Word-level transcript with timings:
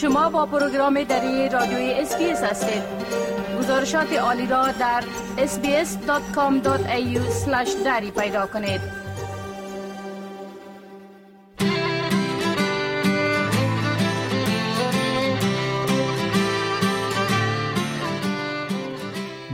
شما 0.00 0.30
با 0.30 0.46
پروگرام 0.46 1.02
دری 1.04 1.48
رادیوی 1.48 1.92
SBS 1.92 2.42
هستید. 2.42 2.82
گزارشات 3.58 4.12
عالی 4.12 4.46
را 4.46 4.66
در 4.72 5.04
sbs.com.au 5.36 7.18
دری 7.84 8.10
پیدا 8.10 8.46
کنید. 8.46 8.80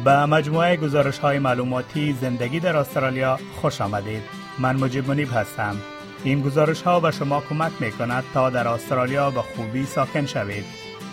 به 0.05 0.27
مجموعه 0.27 0.77
گزارش 0.77 1.19
های 1.19 1.39
معلوماتی 1.39 2.17
زندگی 2.21 2.61
در 2.61 2.77
استرالیا 2.77 3.39
خوش 3.61 3.81
آمدید. 3.81 4.23
من 4.59 4.77
مجیب 4.77 5.09
منیب 5.09 5.29
هستم. 5.33 5.77
این 6.25 6.43
گزارش 6.43 6.83
ها 6.83 7.01
به 7.01 7.11
شما 7.11 7.41
کمک 7.41 7.73
می 7.81 7.91
کند 7.91 8.25
تا 8.35 8.51
در 8.51 8.69
استرالیا 8.69 9.31
به 9.31 9.43
خوبی 9.43 9.85
ساکن 9.85 10.27
شوید 10.27 10.65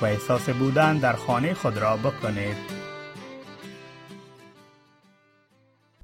و 0.02 0.06
احساس 0.06 0.50
بودن 0.50 0.98
در 0.98 1.14
خانه 1.14 1.54
خود 1.54 1.78
را 1.78 1.98
بکنید. 1.98 2.84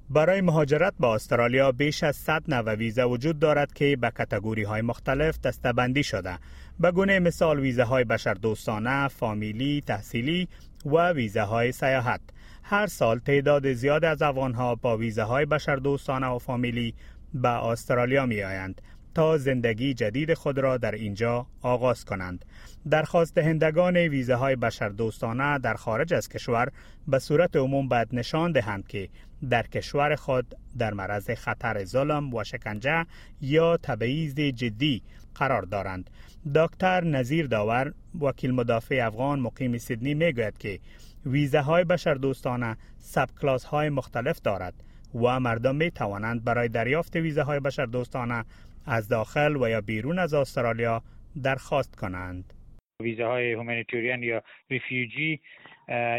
برای 0.09 0.41
مهاجرت 0.41 0.93
به 0.99 1.07
استرالیا 1.07 1.71
بیش 1.71 2.03
از 2.03 2.15
100 2.15 2.43
نوع 2.47 2.73
ویزا 2.75 3.09
وجود 3.09 3.39
دارد 3.39 3.73
که 3.73 3.97
به 4.01 4.11
کتگوری 4.11 4.63
های 4.63 4.81
مختلف 4.81 5.39
دستبندی 5.39 6.03
شده. 6.03 6.37
به 6.79 6.91
گونه 6.91 7.19
مثال 7.19 7.59
ویزاهای 7.59 8.03
بشردوستانه، 8.03 9.07
فامیلی، 9.07 9.83
تحصیلی 9.87 10.47
و 10.85 11.11
ویزاهای 11.11 11.71
سیاحت. 11.71 12.21
هر 12.63 12.87
سال 12.87 13.19
تعداد 13.19 13.73
زیاد 13.73 14.05
از 14.05 14.21
افغانها 14.21 14.75
با 14.75 14.97
ویزاهای 14.97 15.45
بشردوستانه 15.45 16.27
و 16.27 16.39
فامیلی 16.39 16.93
به 17.33 17.49
استرالیا 17.49 18.25
می 18.25 18.43
آیند 18.43 18.81
تا 19.15 19.37
زندگی 19.37 19.93
جدید 19.93 20.33
خود 20.33 20.59
را 20.59 20.77
در 20.77 20.91
اینجا 20.91 21.47
آغاز 21.61 22.05
کنند. 22.05 22.45
درخواست 22.89 23.35
دهندگان 23.35 23.97
ویزه 23.97 24.35
های 24.35 24.55
بشردوستانه 24.55 25.59
در 25.59 25.73
خارج 25.73 26.13
از 26.13 26.29
کشور 26.29 26.71
به 27.07 27.19
صورت 27.19 27.55
عموم 27.55 27.87
باید 27.87 28.07
نشان 28.13 28.51
دهند 28.51 28.87
که 28.87 29.09
در 29.49 29.67
کشور 29.67 30.15
خود 30.15 30.55
در 30.77 30.93
معرض 30.93 31.29
خطر 31.29 31.83
ظلم 31.83 32.33
و 32.33 32.43
شکنجه 32.43 33.05
یا 33.41 33.77
تبعیض 33.77 34.33
جدی 34.35 35.01
قرار 35.35 35.61
دارند. 35.61 36.09
دکتر 36.55 37.03
نظیر 37.03 37.47
داور 37.47 37.93
وکیل 38.21 38.51
مدافع 38.51 39.01
افغان 39.07 39.39
مقیم 39.39 39.77
سیدنی 39.77 40.13
می‌گوید 40.13 40.57
که 40.57 40.79
ویزه 41.25 41.61
های 41.61 41.83
بشردوستانه 41.83 42.77
سب 42.99 43.29
کلاس 43.41 43.63
های 43.63 43.89
مختلف 43.89 44.41
دارد 44.41 44.73
و 45.15 45.39
مردم 45.39 45.75
می 45.75 45.91
توانند 45.91 46.43
برای 46.43 46.67
دریافت 46.67 47.15
ویزه 47.15 47.43
های 47.43 47.59
بشردوستانه 47.59 48.45
از 48.85 49.07
داخل 49.07 49.57
و 49.61 49.69
یا 49.69 49.81
بیرون 49.81 50.19
از 50.19 50.33
استرالیا 50.33 51.01
درخواست 51.43 51.95
کنند. 51.95 52.53
ویزه 53.01 53.25
های 53.25 53.53
هومانیتوریان 53.53 54.23
یا 54.23 54.43
ریفیوجی 54.69 55.39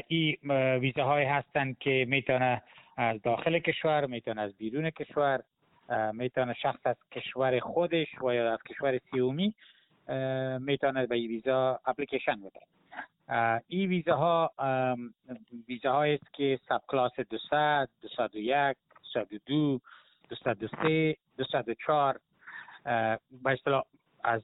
این 0.08 0.36
ویزه 0.80 1.02
های 1.02 1.24
هستند 1.24 1.78
که 1.78 2.06
می‌تونه 2.08 2.62
از 2.96 3.22
داخل 3.22 3.58
کشور 3.58 4.06
می‌تونه 4.06 4.40
از 4.40 4.56
بیرون 4.56 4.90
کشور 4.90 5.40
می‌تونه 6.12 6.54
شخص 6.62 6.80
از 6.84 6.96
کشور 7.12 7.58
خودش 7.58 8.06
و 8.22 8.34
یا 8.34 8.52
از 8.52 8.58
کشور 8.68 9.00
سیومی 9.10 9.54
می‌تونه 10.60 11.06
به 11.06 11.14
ویزا 11.14 11.80
اپلیکیشن 11.86 12.40
بده 12.40 12.60
این 13.68 13.88
ویزه 13.88 14.12
ها 14.12 14.50
ویزه 15.68 15.88
است 15.88 16.32
که 16.32 16.60
subclass 16.68 17.20
200 17.20 17.50
201 18.02 18.76
202 19.14 19.80
203 20.28 21.16
204 21.38 22.20
به 22.84 23.18
اصطلاح 23.46 23.82
از 24.24 24.42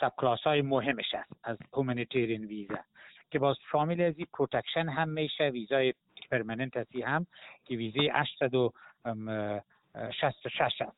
subclass 0.00 0.40
های 0.40 0.62
مهمش 0.62 1.14
است 1.14 1.32
از 1.44 1.58
humanitarian 1.72 2.44
visa 2.44 2.78
که 3.30 3.38
باز 3.38 3.56
شامل 3.72 4.00
از 4.00 4.18
این 4.18 4.26
protection 4.32 4.88
هم 4.88 5.08
میشه 5.08 5.48
ویزای 5.48 5.94
permanent 6.30 6.76
هستی 6.76 7.02
هم 7.02 7.26
که 7.64 7.76
ویزای 7.76 8.10
866 8.14 10.82
است. 10.82 10.96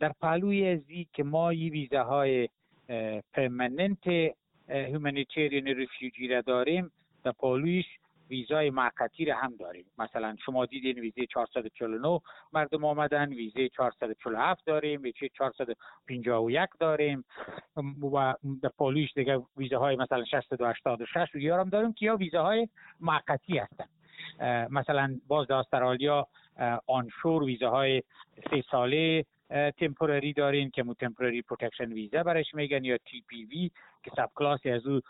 در 0.00 0.12
پهلوی 0.20 0.68
از 0.68 0.80
که 1.12 1.22
ما 1.22 1.50
این 1.50 1.72
ویزاهای 1.72 2.48
permanent 3.32 4.34
humanitarian 4.68 5.66
refugee 5.66 6.28
را 6.28 6.40
داریم 6.40 6.92
در 7.24 7.32
پهلویش 7.32 7.86
ویزای 8.30 8.70
موقتی 8.70 9.24
را 9.24 9.36
هم 9.36 9.56
داریم. 9.56 9.84
مثلا 9.98 10.36
شما 10.44 10.66
دیدین 10.66 10.98
ویزه 10.98 11.26
449 11.26 12.20
مردم 12.52 12.84
آمدن 12.84 13.28
ویزه 13.28 13.68
447 13.68 14.66
داریم 14.66 15.02
ویزه 15.02 15.28
451 15.28 16.68
داریم 16.80 17.24
و 18.12 18.34
در 18.62 18.68
پهلویش 18.68 19.12
دیگه 19.12 19.42
ویزه 19.56 19.76
های 19.76 19.96
مثلا 19.96 20.24
686 20.24 21.34
و 21.34 21.54
هم 21.54 21.68
داریم 21.68 21.92
که 21.92 22.06
یا 22.06 22.16
ویزه 22.16 22.38
های 22.38 22.68
موقتی 23.00 23.58
هستن 23.58 23.84
مثلا 24.70 25.20
باز 25.26 25.46
در 25.46 25.54
استرالیا 25.54 26.26
onshore 26.86 27.42
ویزه 27.42 27.66
های 27.66 28.02
سه 28.50 28.64
ساله 28.70 29.24
temporary 29.50 30.32
داریم 30.32 30.70
که 30.70 30.82
مو 30.82 30.94
temporary 30.94 31.42
protection 31.42 31.92
visa 31.92 32.22
برش 32.22 32.54
میگن 32.54 32.84
یا 32.84 32.96
TPV 32.96 33.70
که 34.02 34.10
subclass 34.16 34.30
ی 34.34 34.70
از 34.70 34.86
او 34.86 35.00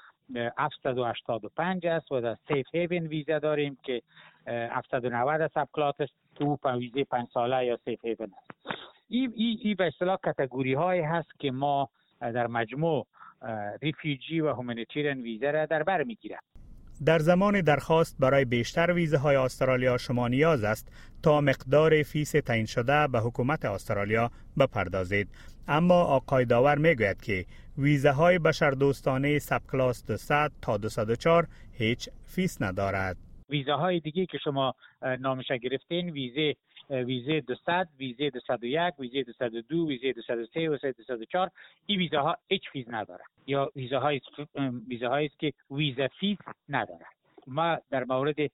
785 0.58 1.86
است 1.86 2.12
و 2.12 2.20
در 2.20 2.36
safe 2.48 2.66
haven 2.74 3.06
visa 3.06 3.38
داریم 3.38 3.78
که 3.82 4.02
790 4.46 5.50
subclass 5.54 5.94
است 6.00 6.12
که 6.34 6.44
او 6.44 6.58
ویزه 6.64 7.04
5 7.04 7.28
ساله 7.34 7.66
یا 7.66 7.78
safe 7.84 8.04
haven 8.04 8.32
است. 8.38 8.50
این 9.08 9.32
ای, 9.36 9.58
ای 9.62 9.74
به 9.74 9.86
اصطلاح 9.86 10.18
category 10.24 10.74
های 10.74 11.00
هست 11.00 11.38
که 11.38 11.50
ما 11.50 11.88
در 12.20 12.46
مجموع 12.46 13.06
refugee 13.82 14.40
و 14.40 14.52
humanitarian 14.52 15.20
visa 15.20 15.50
را 15.50 15.66
در 15.66 15.82
بر 15.82 16.02
می‌گیریم 16.02 16.38
در 17.04 17.18
زمان 17.18 17.60
درخواست 17.60 18.16
برای 18.18 18.44
بیشتر 18.44 18.92
ویزه 18.92 19.18
های 19.18 19.36
استرالیا 19.36 19.98
شما 19.98 20.28
نیاز 20.28 20.64
است 20.64 20.92
تا 21.22 21.40
مقدار 21.40 22.02
fees 22.02 22.30
تعیین 22.30 22.66
شده 22.66 23.06
به 23.06 23.20
حکومت 23.20 23.64
استرالیا 23.64 24.30
بپردازید. 24.58 25.28
اما 25.68 25.94
آقای 25.94 26.44
داور 26.44 26.78
می‌گوید 26.78 27.22
که 27.22 27.44
ویزه 27.78 28.10
های 28.10 28.38
بشردوستانه 28.38 29.38
subclass 29.38 30.06
200 30.06 30.60
تا 30.62 30.76
204 30.76 31.46
هیچ 31.72 32.08
fees 32.26 32.62
ندارد. 32.62 33.16
ویزه 33.50 33.72
های 33.72 34.00
دیگه 34.00 34.26
که 34.26 34.38
شما 34.44 34.74
نامش 35.20 35.46
گرفتین 35.62 36.10
ویزه 36.10 36.54
ویزه 36.90 37.40
200 37.40 37.88
ویزه 37.98 38.30
201 38.30 38.94
ویزه 38.98 39.22
202 39.22 39.86
ویزه 39.86 40.12
203 40.12 40.70
و 40.70 40.76
204 40.76 41.50
این 41.86 41.98
ویزه 41.98 42.18
ها 42.18 42.36
هیچ 42.48 42.70
fees 42.72 42.86
نداره 42.88 43.24
یا 43.46 43.70
ویزه 43.76 43.98
های 43.98 44.20
ویزه 44.88 45.08
است 45.08 45.38
که 45.38 45.52
ویزه 45.70 46.08
fees 46.08 46.36
نداره 46.68 47.06
ما 47.46 47.78
در 47.90 48.04
مورد 48.04 48.50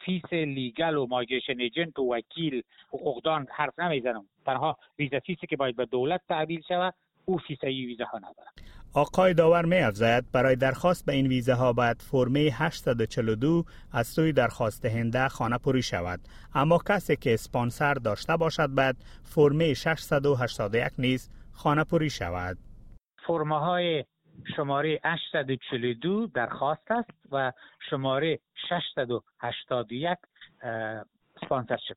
fees 0.00 0.32
legal 0.32 0.96
و 0.96 1.06
migration 1.06 1.60
agent 1.60 1.98
و 1.98 2.14
وکیل 2.14 2.62
حقوقدان 2.88 3.46
حرف 3.50 3.78
نمی‌زنم. 3.78 4.26
تنها 4.46 4.78
visa 4.98 5.20
fees 5.20 5.41
ی 5.41 5.46
که 5.46 5.56
باید 5.56 5.76
به 5.76 5.86
دولت 5.86 6.20
تحویل 6.28 6.62
شود 6.68 6.94
او 7.28 7.38
fees 7.38 7.58
ای 7.62 7.86
ویزا 7.86 8.04
ها 8.04 8.18
نداره 8.18 8.48
آقای 8.94 9.34
داور 9.34 9.64
می 9.64 9.76
افزاید 9.76 10.32
برای 10.32 10.56
درخواست 10.56 11.06
به 11.06 11.12
این 11.12 11.26
ویزه 11.26 11.54
ها 11.54 11.72
باید 11.72 12.02
فرمه 12.02 12.40
842 12.40 13.64
از 13.92 14.06
سوی 14.06 14.32
درخواست 14.32 14.82
دهنده 14.82 15.28
خانه 15.28 15.58
پوری 15.58 15.82
شود. 15.82 16.20
اما 16.54 16.78
کسی 16.88 17.16
که 17.16 17.34
اسپانسر 17.34 17.94
داشته 17.94 18.36
باشد 18.36 18.66
باید 18.66 18.96
فرمه 19.22 19.74
681 19.74 20.92
نیز 20.98 21.30
خانه 21.52 21.84
پوری 21.84 22.10
شود. 22.10 22.56
فرمه 23.26 23.58
های 23.58 24.04
شماره 24.56 25.00
842 25.04 26.26
درخواست 26.26 26.90
است 26.90 27.32
و 27.32 27.52
شماره 27.90 28.38
681 28.68 30.18
سپانسرشپ 31.40 31.96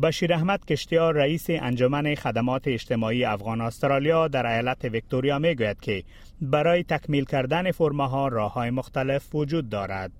بشیر 0.00 0.32
احمد 0.32 0.64
کشتیار 0.64 1.14
رئیس 1.14 1.46
انجمن 1.50 2.14
خدمات 2.14 2.68
اجتماعی 2.68 3.24
افغان 3.24 3.60
استرالیا 3.60 4.28
در 4.28 4.46
ایالت 4.46 4.84
ویکتوریا 4.84 5.38
می 5.38 5.54
گوید 5.54 5.80
که 5.80 6.02
برای 6.42 6.82
تکمیل 6.82 7.24
کردن 7.24 7.70
فرمه 7.70 8.08
ها 8.08 8.28
راه 8.28 8.52
های 8.52 8.70
مختلف 8.70 9.34
وجود 9.34 9.68
دارد. 9.68 10.10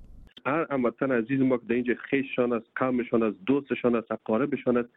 هر 0.46 0.66
هموطن 0.70 1.12
عزیز 1.12 1.40
ما 1.40 1.56
که 1.56 1.62
در 1.69 1.74
اینجا 1.74 1.94
خیششان 2.10 2.52
است، 2.52 2.66
قومشان 2.76 3.22
است، 3.22 3.36
دوستشان 3.46 3.96
است، 3.96 4.12
اقاربشان 4.12 4.76
است، 4.76 4.88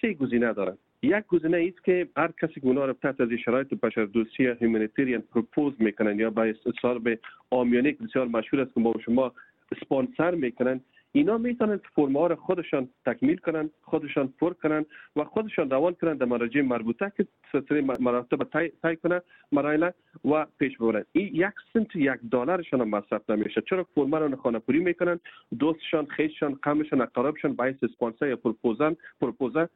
سه 0.00 0.14
گزینه 0.14 0.52
دارند. 0.52 0.78
یک 1.02 1.26
گزینه 1.28 1.72
است 1.74 1.84
که 1.84 2.08
هر 2.16 2.30
کسی 2.42 2.60
که 2.60 2.66
اونا 2.66 2.84
رو 2.84 2.92
تحت 2.92 3.20
از 3.20 3.28
شرایط 3.44 3.74
بشردوستی 3.74 4.46
هیومانیتریان 4.60 5.22
پروپوز 5.32 5.72
می‌کنن 5.78 6.18
یا 6.18 6.30
به 6.30 6.54
اصطلاح 6.66 6.98
به 6.98 7.18
آمیانه 7.50 7.92
بسیار 7.92 8.26
مشهور 8.26 8.62
است 8.62 8.74
که 8.74 8.80
با 8.80 8.94
شما 9.04 9.32
سپانسر 9.80 10.34
می‌کنن 10.34 10.80
اینا 11.16 11.38
می‌تونن 11.38 11.80
فرم 11.94 12.16
ها 12.16 12.36
خودشان 12.36 12.88
تکمیل 13.06 13.36
کنن 13.36 13.70
خودشان 13.82 14.32
پر 14.40 14.52
کنن 14.52 14.84
و 15.16 15.24
خودشان 15.24 15.70
روان 15.70 15.94
کنن 15.94 16.14
در 16.14 16.26
مراجع 16.26 16.60
مربوطه 16.60 17.12
که 17.16 17.26
سلسله 17.52 17.80
مراتب 18.00 18.70
طی 18.82 18.96
کنن 18.96 19.20
مراحل 19.52 19.90
و 20.24 20.46
پیش 20.58 20.78
ببرن. 20.78 21.04
این 21.12 21.30
یک 21.34 21.54
سنت 21.72 21.96
یک 21.96 22.20
دلارشان 22.30 22.88
مصرف 22.88 23.30
نمیشه. 23.30 23.62
چرا 23.70 23.86
فرم 23.94 24.14
رو 24.14 24.36
خانه 24.36 24.58
پوری 24.58 24.78
می‌کنن؟ 24.78 25.20
دوستشان 25.58 26.06
خیششان 26.06 26.58
قمشان 26.62 27.00
اقربشان 27.00 27.52
باعث 27.52 27.76
اسپانسر 27.82 28.28
یا 28.28 28.36
پروپوزن 28.36 28.96
پروپوزه 29.20 29.68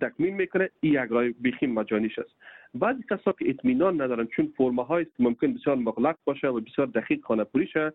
تکمیل 0.00 0.34
می‌کنه. 0.34 0.70
این 0.80 0.92
یک 0.92 1.10
راه 1.10 1.28
بیخی 1.28 1.66
مجانیش 1.66 2.18
است. 2.18 2.36
بعضی 2.74 3.02
کسا 3.10 3.32
که 3.32 3.50
اطمینان 3.50 4.00
ندارن 4.00 4.26
چون 4.26 4.52
فرم 4.56 4.80
های 4.80 5.06
ممکن 5.18 5.54
بسیار 5.54 5.76
مغلق 5.76 6.16
باشه 6.24 6.48
و 6.48 6.60
بسیار 6.60 6.86
دقیق 6.86 7.24
خانه 7.24 7.44
پوری 7.44 7.66
شه 7.66 7.92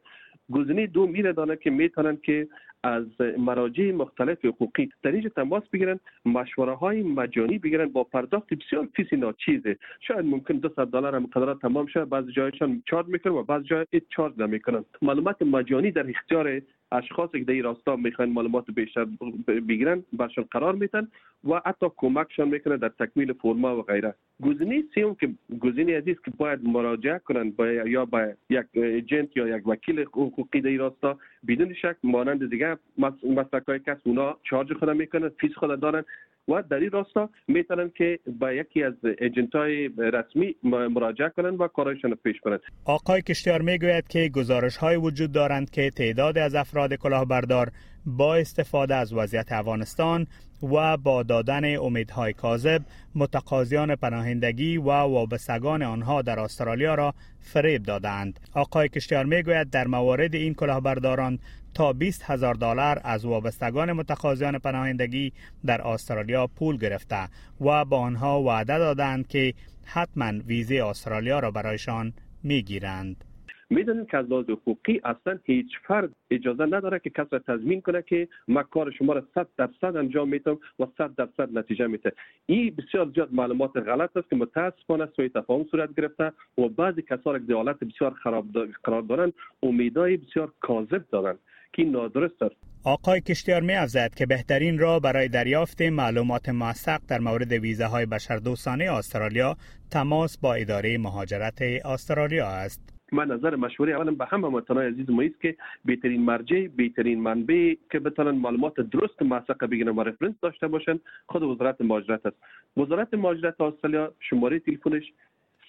گزینه 0.51 0.87
دو 0.87 1.07
میره 1.07 1.33
دانه 1.33 1.55
که 1.55 1.69
می‌تونن 1.69 2.17
که 2.17 2.47
از 2.83 3.05
مراجع 3.37 3.91
مختلف 3.91 4.45
حقوقی 4.45 4.89
اینجا 5.05 5.29
تماس 5.29 5.63
بگیرن 5.73 5.99
مشوره 6.25 6.73
های 6.73 7.03
مجانی 7.03 7.57
بگیرن 7.57 7.85
با 7.85 8.03
پرداخت 8.03 8.53
بسیار 8.53 8.87
فیسی 8.95 9.15
ناچیزه. 9.15 9.77
شاید 9.99 10.25
ممکن 10.25 10.53
200 10.53 10.79
دلار 10.79 11.15
هم 11.15 11.25
قدرات 11.25 11.61
تمام 11.61 11.87
شه 11.87 12.05
بعضی 12.05 12.31
جایشان 12.31 12.83
چارج 12.85 13.07
می‌کنن 13.07 13.33
و 13.33 13.43
بعضی 13.43 13.65
جای 13.65 13.85
چارج 14.09 14.33
نمی‌کنن. 14.37 14.85
معلومات 15.01 15.41
مجانی 15.41 15.91
در 15.91 16.09
اختیار 16.09 16.61
اشخاصی 16.91 17.45
که 17.45 17.53
در 17.53 17.61
راستا 17.61 17.95
می‌خواین 17.95 18.33
معلومات 18.33 18.71
بیشتر 18.71 19.05
بگیرن 19.47 20.03
برشان 20.13 20.45
قرار 20.51 20.75
میتن 20.75 21.07
و 21.49 21.61
حتی 21.65 21.85
کمکشان 21.97 22.47
می‌کنه 22.47 22.77
در 22.77 22.89
تکمیل 22.89 23.33
فرما 23.33 23.77
و 23.77 23.81
غیره. 23.81 24.15
گزینه 24.43 24.83
سوم 24.95 25.15
که 25.15 25.29
گزینه‌ای 25.59 25.97
است 25.97 26.15
که 26.25 26.31
باید 26.37 26.67
مراجعه 26.67 27.19
کنن 27.19 27.49
با 27.51 27.67
یا 27.67 28.05
با 28.05 28.27
یک 28.49 28.65
agent 28.73 29.37
یا 29.37 29.57
یک 29.57 29.67
وکیل 29.67 29.99
حقوقی 29.99 30.61
در 30.61 30.69
راستا 30.69 31.17
بدون 31.47 31.73
شک 31.73 31.95
مانند 32.03 32.49
دیگه 32.49 32.77
مسلک 33.23 33.63
ها 33.67 33.79
که 33.79 33.93
اس 33.93 33.97
اونا 34.03 34.37
charge 34.43 34.73
خود 34.73 34.89
می‌کنن 34.89 35.29
fees 35.29 35.51
خود 35.55 35.79
دارن. 35.79 36.03
و 36.47 36.63
در 36.69 36.77
این 36.77 36.91
راستا 36.91 37.29
می‌تونن 37.47 37.91
که 37.97 38.19
با 38.39 38.51
یکی 38.51 38.83
از 38.83 38.93
agent 39.21 39.55
های 39.55 39.87
رسمی 39.87 40.55
مراجعه 40.63 41.29
کنند 41.29 41.61
و 41.61 41.67
کارایشان 41.67 42.15
پیش 42.15 42.41
برند 42.41 42.59
آقای 42.85 43.21
کشتیار 43.21 43.61
می‌گوید 43.61 44.07
که 44.07 44.29
گزارش 44.35 44.77
های 44.77 44.95
وجود 44.95 45.31
دارند 45.31 45.69
که 45.69 45.89
تعداد 45.89 46.37
از 46.37 46.55
افراد 46.55 46.93
کلاهبردار 46.93 47.71
با 48.05 48.35
استفاده 48.35 48.95
از 48.95 49.13
وضعیت 49.13 49.51
افغانستان 49.51 50.27
و 50.63 50.97
با 50.97 51.23
دادن 51.23 51.75
امیدهای 51.75 52.33
کاذب 52.33 52.81
متقاضیان 53.15 53.95
پناهندگی 53.95 54.77
و 54.77 54.89
وابستگان 54.89 55.83
آنها 55.83 56.21
در 56.21 56.39
استرالیا 56.39 56.95
را 56.95 57.13
فریب 57.41 57.83
دادند. 57.83 58.39
آقای 58.53 58.89
کشتیار 58.89 59.25
می‌گوید 59.25 59.69
در 59.69 59.87
موارد 59.87 60.35
این 60.35 60.53
کلاهبرداران 60.53 61.39
تا 61.73 61.93
20 61.93 62.23
هزار 62.25 62.55
دلار 62.55 63.01
از 63.03 63.25
وابستگان 63.25 63.91
متقاضیان 63.91 64.59
پناهندگی 64.59 65.33
در 65.65 65.87
استرالیا 65.87 66.47
پول 66.47 66.77
گرفته 66.77 67.27
و 67.61 67.85
با 67.85 67.99
آنها 67.99 68.41
وعده 68.41 68.77
دادند 68.77 69.27
که 69.27 69.53
حتما 69.85 70.31
ویزه 70.47 70.83
استرالیا 70.85 71.39
را 71.39 71.51
برایشان 71.51 72.13
می‌گیرند. 72.43 73.23
می‌دونید 73.71 74.07
که 74.07 74.17
از 74.17 74.25
لحاظ 74.29 74.49
حقوقی 74.49 75.01
اصلا 75.03 75.39
هیچ 75.43 75.67
فرد 75.87 76.09
اجازه 76.31 76.65
نداره 76.65 76.99
که 76.99 77.09
کس 77.09 77.27
را 77.31 77.39
تضمین 77.39 77.81
کنه 77.81 78.01
که 78.01 78.27
ما 78.47 78.63
کار 78.63 78.91
شما 78.91 79.13
را 79.13 79.23
100 79.35 79.47
درصد 79.57 79.95
انجام 79.95 80.29
میتم 80.29 80.59
و 80.79 80.85
100 80.97 81.15
درصد 81.15 81.57
نتیجه 81.57 81.87
میته 81.87 82.11
این 82.45 82.75
بسیار 82.75 83.11
زیاد 83.15 83.33
معلومات 83.33 83.77
غلط 83.77 84.17
است 84.17 84.29
که 84.29 84.35
متاسفانه 84.35 85.07
سوی 85.15 85.29
تفاهم 85.29 85.65
صورت 85.71 85.95
گرفته 85.95 86.31
و 86.57 86.69
بعضی 86.69 87.01
کسا 87.01 87.31
را 87.31 87.39
که 87.39 87.55
حالت 87.55 87.79
بسیار 87.79 88.13
خراب 88.13 88.45
قرار 88.83 89.01
دارن 89.01 89.33
امیدای 89.63 90.17
بسیار 90.17 90.53
کاذب 90.59 91.03
دارن 91.11 91.37
که 91.73 91.83
نادرست 91.83 92.41
است 92.41 92.55
آقای 92.83 93.21
کشتیار 93.21 93.61
می 93.61 93.73
افزد 93.73 94.15
که 94.15 94.25
بهترین 94.25 94.79
را 94.79 94.99
برای 94.99 95.27
دریافت 95.27 95.81
معلومات 95.81 96.49
موثق 96.49 96.99
در 97.07 97.19
مورد 97.19 97.51
ویزاهای 97.51 98.05
بشردوستانه 98.05 98.91
استرالیا 98.91 99.57
تماس 99.91 100.37
با 100.37 100.53
اداره 100.53 100.97
مهاجرت 100.97 101.61
استرالیا 101.85 102.47
است. 102.47 103.00
من 103.11 103.27
نظر 103.27 103.55
مشوره 103.55 103.93
اولا 103.93 104.11
به 104.11 104.25
همه 104.25 104.47
وطنای 104.47 104.87
عزیز 104.87 105.09
ما 105.09 105.21
است 105.21 105.41
که 105.41 105.55
بهترین 105.85 106.21
مرجع 106.21 106.67
بهترین 106.67 107.19
منبع 107.21 107.75
که 107.91 107.99
بتونن 107.99 108.31
معلومات 108.31 108.79
درست 108.79 109.21
موثق 109.21 109.65
بگیرن 109.65 109.89
و 109.89 110.03
رفرنس 110.03 110.35
داشته 110.41 110.67
باشن 110.67 110.99
خود 111.27 111.43
وزارت 111.43 111.81
مهاجرت 111.81 112.25
است. 112.25 112.37
وزارت 112.77 113.13
مهاجرت 113.13 113.61
استرالیا 113.61 114.13
شماره 114.19 114.59
تلفنش 114.59 115.13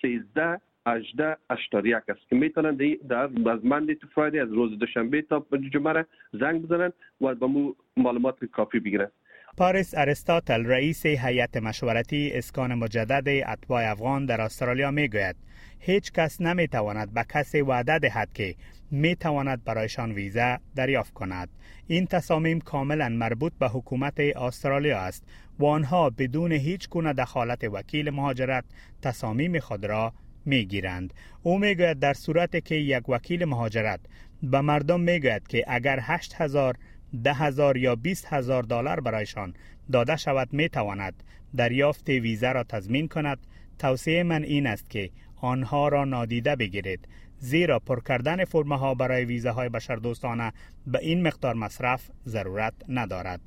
13 0.03 0.61
18 0.87 1.37
81 1.51 2.03
است 2.09 2.29
که 2.29 2.37
می‌تونن 2.37 2.77
در 3.09 3.29
از 3.47 3.65
مندی 3.65 3.95
تو 3.95 4.07
فرایدی 4.07 4.39
از 4.39 4.53
روز 4.53 4.79
دوشنبه 4.79 5.23
تا 5.23 5.47
جمعه 5.73 6.07
زنگ 6.33 6.63
بزنن 6.63 6.93
و 7.21 7.35
به 7.35 7.47
مو 7.47 7.75
معلومات 7.97 8.45
کافی 8.45 8.81
بگیرن. 8.81 9.11
پاریس 9.57 9.95
ارستاتل 9.95 10.67
رئیس 10.67 11.07
هیئت 11.07 11.57
مشورتی 11.57 12.31
اسکان 12.35 12.75
مجدد 12.75 13.45
اتباع 13.47 13.91
افغان 13.91 14.27
در 14.27 14.41
استرالیا 14.41 14.91
می‌گوید. 14.91 15.37
هیچ 15.79 16.13
کس 16.13 16.41
نمی 16.41 16.69
تواند 16.69 17.15
به 17.15 17.25
کسی 17.29 17.61
وعده 17.61 17.99
دهد 17.99 18.33
که 18.35 18.55
می 18.91 19.17
تواند 19.17 19.65
برایشان 19.65 20.13
ویزا 20.13 20.59
دریافت 20.75 21.13
کند. 21.13 21.49
این 21.87 22.07
تصامیم 22.07 22.61
کاملا 22.61 23.09
مربوط 23.09 23.53
به 23.59 23.69
حکومت 23.69 24.21
استرالیا 24.21 24.99
است 24.99 25.25
و 25.59 25.67
آنها 25.67 26.11
بدون 26.11 26.53
هیچ 26.53 26.89
گونه 26.89 27.13
دخالت 27.13 27.65
وکیل 27.65 28.11
مهاجرت 28.11 28.65
تصامیم 29.03 29.59
خود 29.59 29.85
را 29.85 30.13
می 30.45 30.67
گیرند 30.67 31.15
او 31.43 31.59
می 31.59 31.75
گوید 31.75 31.99
در 31.99 32.15
صورت 32.15 32.65
که 32.65 32.75
یک 32.75 33.09
وکیل 33.09 33.45
مهاجرت 33.45 34.01
به 34.43 34.61
مردم 34.61 35.01
می 35.01 35.21
گوید 35.21 35.49
که 35.49 35.65
اگر 35.69 35.99
8000 36.03 36.77
ده 37.25 37.35
هزار 37.35 37.77
یا 37.77 37.95
20 37.95 38.27
هزار 38.33 38.63
دلار 38.63 39.01
برایشان 39.01 39.55
داده 39.93 40.17
شود 40.17 40.53
می 40.53 40.69
تواند 40.69 41.23
دریافت 41.57 42.09
ویزا 42.09 42.53
را 42.53 42.65
تضمین 42.65 43.09
کند 43.09 43.39
توصیه 43.79 44.23
من 44.23 44.43
این 44.43 44.67
است 44.67 44.91
که 44.91 45.11
آنها 45.37 45.89
را 45.89 46.05
نادیده 46.05 46.57
بگیرید 46.57 47.09
زیرا 47.39 47.79
پر 47.79 48.01
کردن 48.01 48.45
فرمه 48.45 48.79
ها 48.79 48.95
برای 48.95 49.25
ویزاهای 49.25 49.69
بشردوستانه 49.69 50.53
به 50.87 50.99
این 50.99 51.23
مقدار 51.23 51.55
مصرف 51.55 52.11
ضرورت 52.27 52.75
ندارد 52.89 53.41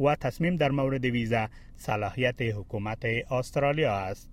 و 0.00 0.14
تصمیم 0.14 0.56
در 0.56 0.70
مورد 0.70 1.04
ویزا 1.04 1.48
صلاحیت 1.76 2.42
حکومت 2.42 3.04
استرالیا 3.30 3.94
است. 3.94 4.30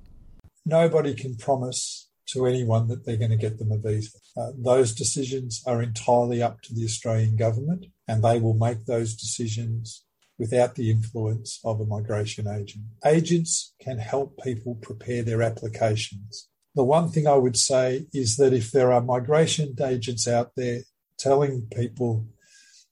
Nobody 0.70 1.16
can 1.16 1.36
promise 1.46 2.11
to 2.28 2.46
anyone 2.46 2.88
that 2.88 3.06
they're 3.06 3.18
going 3.18 3.32
to 3.32 3.38
get 3.38 3.58
them 3.58 3.72
a 3.72 3.78
visa. 3.78 4.18
Uh, 4.38 4.52
those 4.58 4.94
decisions 4.94 5.62
are 5.66 5.82
entirely 5.82 6.42
up 6.42 6.62
to 6.62 6.74
the 6.74 6.86
Australian 6.86 7.36
government 7.36 7.86
and 8.08 8.24
they 8.24 8.40
will 8.40 8.54
make 8.54 8.86
those 8.86 9.16
decisions 9.16 10.06
without 10.38 10.76
the 10.76 10.90
influence 10.90 11.60
of 11.64 11.80
a 11.80 11.86
migration 11.86 12.48
agent. 12.48 12.86
Agents 13.06 13.74
can 13.80 14.00
help 14.00 14.40
people 14.44 14.76
prepare 14.76 15.24
their 15.24 15.44
applications. 15.44 16.48
The 16.74 16.84
one 16.84 17.10
thing 17.10 17.28
I 17.28 17.36
would 17.36 17.58
say 17.58 18.08
is 18.14 18.38
that 18.38 18.54
if 18.54 18.72
there 18.72 18.92
are 18.92 19.02
migration 19.02 19.76
agents 19.82 20.28
out 20.28 20.52
there 20.56 20.82
telling 21.18 21.68
people 21.72 22.26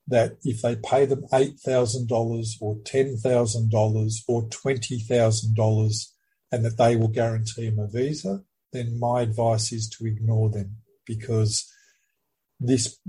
that 0.07 0.37
if 0.43 0.61
they 0.61 0.75
pay 0.75 1.05
them 1.05 1.23
$8,000 1.31 2.55
or 2.61 2.75
$10,000 2.77 4.13
or 4.27 4.49
$20,000 4.49 6.05
and 6.51 6.65
that 6.65 6.77
they 6.77 6.95
will 6.95 7.07
guarantee 7.07 7.69
them 7.69 7.79
a 7.79 7.87
visa, 7.87 8.43
then 8.73 8.99
my 8.99 9.21
advice 9.21 9.71
is 9.71 9.89
to 9.89 10.05
ignore 10.05 10.49
them 10.49 10.77
because 11.05 11.53
this 12.59 12.99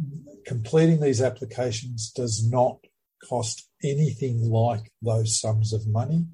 completing 0.47 1.01
these 1.01 1.21
applications 1.21 2.11
does 2.11 2.49
not 2.49 2.79
cost 3.29 3.69
anything 3.83 4.37
like 4.51 4.93
those 5.03 5.41
sums 5.41 5.73
of 5.73 5.87
money. 5.87 6.27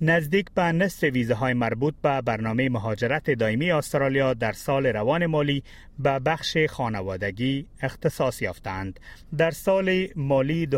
نزدیک 0.00 0.46
به 0.54 0.62
نصف 0.62 1.02
ویزه 1.02 1.52
مربوط 1.52 1.94
به 2.02 2.20
برنامه 2.20 2.68
مهاجرت 2.68 3.30
دائمی 3.30 3.70
استرالیا 3.70 4.34
در 4.34 4.52
سال 4.52 4.86
روان 4.86 5.26
مالی 5.26 5.62
به 5.98 6.18
بخش 6.18 6.56
خانوادگی 6.68 7.66
اختصاص 7.80 8.42
یافتند. 8.42 9.00
در 9.38 9.50
سال 9.50 10.06
مالی 10.16 10.68
2021-2022 10.72 10.76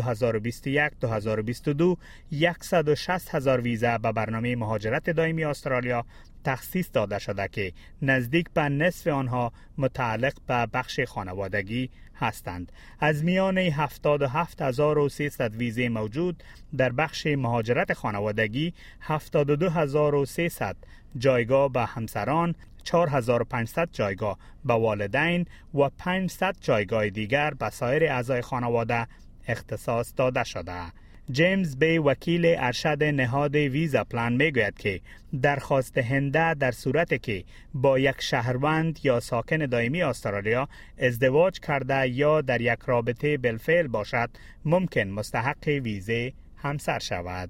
160 2.61 3.35
هزار 3.35 3.61
ویزه 3.61 3.97
به 3.97 4.11
برنامه 4.11 4.55
مهاجرت 4.55 5.09
دائمی 5.09 5.43
استرالیا 5.43 6.05
تخصیص 6.43 6.89
داده 6.93 7.19
شده 7.19 7.47
که 7.47 7.73
نزدیک 8.01 8.49
به 8.53 8.61
نصف 8.61 9.07
آنها 9.07 9.53
متعلق 9.77 10.33
به 10.47 10.65
بخش 10.73 10.99
خانوادگی 10.99 11.89
هستند. 12.15 12.71
از 12.99 13.23
میان 13.23 13.57
77300 13.57 15.55
ویزه 15.55 15.89
موجود 15.89 16.43
در 16.77 16.91
بخش 16.91 17.27
مهاجرت 17.27 17.93
خانوادگی 17.93 18.73
72300 19.01 20.75
جایگاه 21.17 21.71
به 21.71 21.85
همسران 21.85 22.55
4500 22.83 23.89
جایگاه 23.91 24.37
به 24.65 24.73
والدین 24.73 25.45
و 25.73 25.89
500 25.89 26.55
جایگاه 26.61 27.09
دیگر 27.09 27.53
به 27.53 27.69
سایر 27.69 28.03
اعضای 28.03 28.41
خانواده 28.41 29.07
اختصاص 29.47 30.13
داده 30.17 30.43
شده. 30.43 31.00
جیمز 31.31 31.77
بی 31.77 31.97
وکیل 31.97 32.45
ارشد 32.45 33.03
نهاد 33.03 33.55
ویزا 33.55 34.03
پلان 34.03 34.33
می‌گوید 34.33 34.77
که 34.77 35.01
درخواست 35.41 35.97
هنده 35.97 36.53
در 36.53 36.71
صورت 36.71 37.23
که 37.23 37.43
با 37.73 37.99
یک 37.99 38.15
شهروند 38.21 38.99
یا 39.03 39.19
ساکن 39.19 39.57
دائمی 39.65 40.03
استرالیا 40.03 40.67
ازدواج 40.99 41.59
کرده 41.59 42.09
یا 42.09 42.41
در 42.41 42.61
یک 42.61 42.79
رابطه 42.85 43.37
بالفعل 43.37 43.87
باشد 43.87 44.29
ممکن 44.65 45.07
مستحق 45.07 45.67
ویزه 45.67 46.33
همسر 46.57 46.99
شود. 46.99 47.49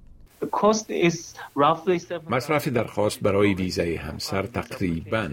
مصرف 2.30 2.68
درخواست 2.68 3.20
برای 3.20 3.54
ویزه 3.54 3.96
همسر 3.96 4.42
تقریبا 4.42 5.28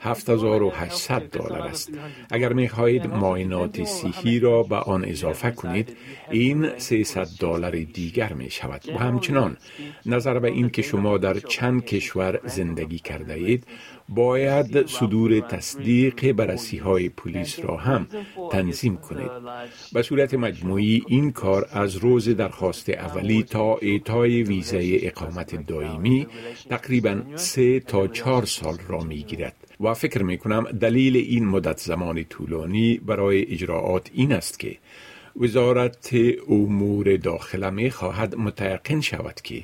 7800 0.00 1.22
دلار 1.22 1.62
است. 1.62 1.90
اگر 2.30 2.52
می 2.52 2.68
خواهید 2.68 3.06
معاینات 3.06 3.84
صحی 3.84 4.40
را 4.40 4.62
به 4.62 4.76
آن 4.76 5.04
اضافه 5.04 5.50
کنید 5.50 5.96
این 6.30 6.78
300 6.78 7.28
دلار 7.40 7.70
دیگر 7.70 8.32
می 8.32 8.50
شود 8.50 8.88
و 8.88 8.98
همچنان 8.98 9.56
نظر 10.06 10.38
به 10.38 10.48
این 10.48 10.70
که 10.70 10.82
شما 10.82 11.18
در 11.18 11.38
چند 11.38 11.84
کشور 11.84 12.40
زندگی 12.44 12.98
کرده 12.98 13.34
اید 13.34 13.66
باید 14.08 14.86
صدور 14.86 15.40
تصدیق 15.40 16.32
بررسی 16.32 16.76
های 16.76 17.08
پلیس 17.08 17.58
را 17.58 17.76
هم 17.76 18.06
تنظیم 18.52 18.96
کنید. 18.96 19.30
به 19.92 20.02
صورت 20.02 20.34
مجموعی 20.34 21.02
این 21.08 21.32
کار 21.32 21.68
از 21.72 21.96
روز 21.96 22.28
درخواست 22.28 22.90
اولی 22.90 23.42
تا 23.42 23.74
اعطای 23.74 24.42
ویزه 24.42 24.98
اقامت 25.02 25.66
دائمی 25.66 26.26
تقریبا 26.70 27.22
سه 27.34 27.80
تا 27.80 28.06
چهار 28.06 28.44
سال 28.44 28.78
را 28.88 29.00
می 29.00 29.22
گیرد. 29.22 29.54
و 29.80 29.85
فکر 29.94 30.22
می 30.22 30.38
کنم 30.38 30.64
دلیل 30.64 31.16
این 31.16 31.46
مدت 31.46 31.78
زمان 31.78 32.24
طولانی 32.24 32.98
برای 32.98 33.52
اجراعات 33.52 34.10
این 34.14 34.32
است 34.32 34.58
که 34.58 34.76
وزارت 35.40 36.14
امور 36.48 37.16
داخله 37.16 37.70
می 37.70 37.90
خواهد 37.90 38.34
متعقن 38.34 39.00
شود 39.00 39.40
که 39.40 39.62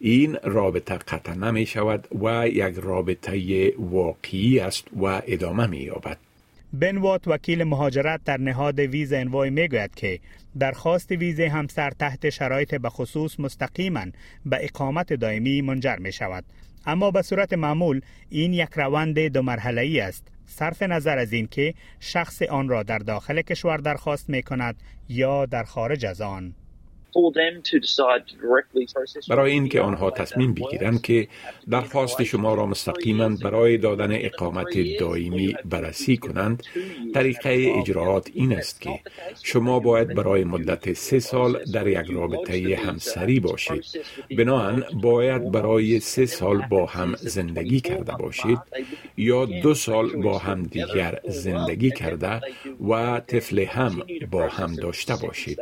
این 0.00 0.36
رابطه 0.42 0.94
قطع 0.94 1.34
نمی 1.34 1.66
شود 1.66 2.08
و 2.22 2.48
یک 2.48 2.74
رابطه 2.74 3.72
واقعی 3.78 4.60
است 4.60 4.84
و 5.02 5.22
ادامه 5.26 5.66
می 5.66 5.78
یابد. 5.78 6.18
بنوات 6.72 7.28
وکیل 7.28 7.64
مهاجرت 7.64 8.20
در 8.24 8.40
نهاد 8.40 8.78
ویز 8.78 9.12
انوای 9.12 9.50
می 9.50 9.68
گوید 9.68 9.94
که 9.94 10.20
درخواست 10.58 11.10
ویزه 11.10 11.48
همسر 11.48 11.90
تحت 11.90 12.30
شرایط 12.30 12.74
به 12.74 12.88
خصوص 12.88 13.40
مستقیما 13.40 14.04
به 14.46 14.58
اقامت 14.60 15.12
دائمی 15.12 15.62
منجر 15.62 15.96
می 15.96 16.12
شود 16.12 16.44
اما 16.86 17.10
به 17.10 17.22
صورت 17.22 17.52
معمول 17.52 18.00
این 18.28 18.52
یک 18.52 18.68
روند 18.74 19.18
دو 19.18 19.42
مرحله 19.42 19.80
ای 19.80 20.00
است. 20.00 20.28
صرف 20.46 20.82
نظر 20.82 21.18
از 21.18 21.32
اینکه 21.32 21.74
شخص 22.00 22.42
آن 22.42 22.68
را 22.68 22.82
در 22.82 22.98
داخل 22.98 23.42
کشور 23.42 23.76
درخواست 23.76 24.30
می 24.30 24.42
کند 24.42 24.76
یا 25.08 25.46
در 25.46 25.64
خارج 25.64 26.06
از 26.06 26.20
آن. 26.20 26.54
برای 29.28 29.52
اینکه 29.52 29.80
آنها 29.80 30.10
تصمیم 30.10 30.54
بگیرند 30.54 31.02
که 31.02 31.28
درخواست 31.70 32.22
شما 32.22 32.54
را 32.54 32.66
مستقیما 32.66 33.28
برای 33.28 33.78
دادن 33.78 34.08
اقامت 34.12 34.98
دائمی 35.00 35.54
بررسی 35.64 36.16
کنند. 36.16 36.62
طریقه 37.14 37.72
اجراعات 37.78 38.30
این 38.34 38.52
است 38.56 38.80
که 38.80 39.00
شما 39.42 39.80
باید 39.80 40.14
برای 40.14 40.44
مدت 40.44 40.92
سه 40.92 41.18
سال 41.18 41.64
در 41.72 41.86
یک 41.86 42.10
رابطه 42.10 42.76
همسری 42.76 43.40
باشید. 43.40 43.84
بنابراین 44.38 44.84
باید 45.02 45.50
برای 45.50 46.00
سه 46.00 46.26
سال 46.26 46.62
با 46.70 46.86
هم 46.86 47.14
زندگی 47.16 47.80
کرده 47.80 48.12
باشید 48.12 48.58
یا 49.16 49.44
دو 49.44 49.74
سال 49.74 50.16
با 50.16 50.38
هم 50.38 50.62
دیگر 50.62 51.20
زندگی 51.28 51.90
کرده 51.90 52.40
و 52.90 53.20
طفل 53.20 53.58
هم 53.58 54.02
با 54.30 54.48
هم 54.48 54.74
داشته 54.74 55.14
باشید. 55.22 55.58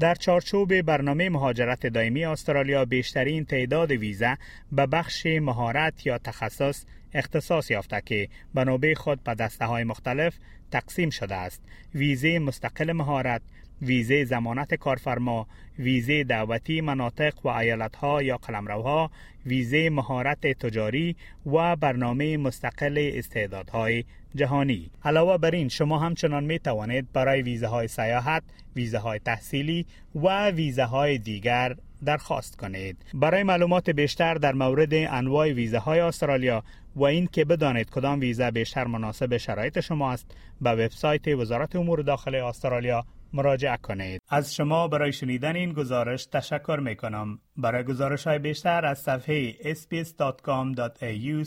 در 0.00 0.14
چارچوب 0.14 0.82
برنامه 0.82 1.28
مهاجرت 1.28 1.86
دائمی 1.86 2.24
استرالیا 2.24 2.84
بیشترین 2.84 3.44
تعداد 3.44 3.90
ویزا 3.90 4.36
به 4.72 4.86
بخش 4.86 5.26
مهارت 5.26 6.06
یا 6.06 6.18
تخصص 6.18 6.84
اختصاص 7.14 7.70
یافته 7.70 8.00
که 8.00 8.28
به 8.54 8.64
نوبه 8.64 8.94
خود 8.94 9.22
به 9.24 9.34
دسته 9.34 9.64
های 9.64 9.84
مختلف 9.84 10.34
تقسیم 10.70 11.10
شده 11.10 11.34
است. 11.34 11.62
ویزه 11.94 12.38
مستقل 12.38 12.92
مهارت 12.92 13.42
ویزه 13.82 14.24
زمانت 14.24 14.74
کارفرما، 14.74 15.46
ویزه 15.78 16.24
دعوتی 16.24 16.80
مناطق 16.80 17.46
و 17.46 17.48
ایالتها 17.48 18.22
یا 18.22 18.36
قلمروها، 18.36 19.10
ویزه 19.46 19.90
مهارت 19.90 20.46
تجاری 20.46 21.16
و 21.46 21.76
برنامه 21.76 22.36
مستقل 22.36 23.10
استعدادهای 23.14 24.04
جهانی. 24.34 24.90
علاوه 25.04 25.38
بر 25.38 25.50
این 25.50 25.68
شما 25.68 25.98
همچنان 25.98 26.44
می 26.44 26.58
توانید 26.58 27.12
برای 27.12 27.42
ویزه 27.42 27.66
های 27.66 27.88
سیاحت، 27.88 28.42
ویزه 28.76 28.98
های 28.98 29.18
تحصیلی 29.18 29.86
و 30.14 30.50
ویزه 30.50 30.84
های 30.84 31.18
دیگر 31.18 31.76
درخواست 32.04 32.56
کنید. 32.56 32.96
برای 33.14 33.42
معلومات 33.42 33.90
بیشتر 33.90 34.34
در 34.34 34.52
مورد 34.52 34.94
انواع 34.94 35.52
ویزه 35.52 35.78
های 35.78 36.00
استرالیا 36.00 36.64
و 36.96 37.04
این 37.04 37.26
که 37.26 37.44
بدانید 37.44 37.90
کدام 37.90 38.20
ویزه 38.20 38.50
بیشتر 38.50 38.84
مناسب 38.84 39.36
شرایط 39.36 39.80
شما 39.80 40.12
است 40.12 40.30
به 40.60 40.70
وبسایت 40.70 41.28
وزارت 41.28 41.76
امور 41.76 42.02
داخلی 42.02 42.36
استرالیا 42.36 43.04
مراجعه 43.32 43.76
کنید. 43.76 44.22
از 44.28 44.54
شما 44.54 44.88
برای 44.88 45.12
شنیدن 45.12 45.56
این 45.56 45.72
گزارش 45.72 46.26
تشکر 46.26 46.80
می 46.82 46.96
کنم 46.96 47.38
برای 47.56 47.84
گزارش 47.84 48.26
های 48.26 48.38
بیشتر 48.38 48.86
از 48.86 48.98
صفحه 48.98 49.52
sbs.com.au 49.74 51.44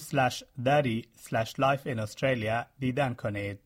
dari 0.65 1.05
life 1.57 1.85
in 1.85 1.99
Australia 1.99 2.65
دیدن 2.79 3.13
کنید. 3.13 3.59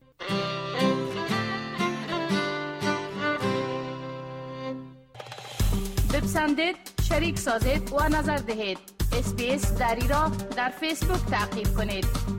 بپسندید 6.14 6.76
شریک 7.08 7.38
سازید 7.38 7.92
و 7.92 8.08
نظر 8.08 8.36
دهید. 8.36 8.78
اسپیس 9.12 9.78
دری 9.78 10.08
را 10.08 10.30
در 10.56 10.68
فیسبوک 10.68 11.20
تعقیب 11.30 11.74
کنید. 11.76 12.35